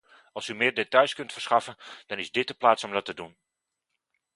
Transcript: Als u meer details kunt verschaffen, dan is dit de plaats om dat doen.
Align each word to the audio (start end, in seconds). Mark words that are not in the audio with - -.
Als 0.33 0.47
u 0.47 0.55
meer 0.55 0.73
details 0.73 1.13
kunt 1.13 1.33
verschaffen, 1.33 1.75
dan 2.05 2.19
is 2.19 2.31
dit 2.31 2.47
de 2.47 2.53
plaats 2.53 2.83
om 2.83 2.91
dat 2.91 3.15
doen. 3.15 3.37